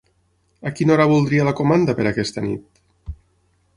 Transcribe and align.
A 0.69 0.71
quina 0.79 0.95
hora 0.95 1.05
voldria 1.11 1.45
la 1.49 1.55
comanda 1.61 1.97
per 2.01 2.07
aquesta 2.13 2.47
nit? 2.47 2.85